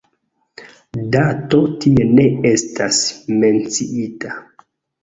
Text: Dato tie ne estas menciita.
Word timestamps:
Dato 1.15 1.61
tie 1.85 2.09
ne 2.17 2.27
estas 2.55 3.05
menciita. 3.45 4.37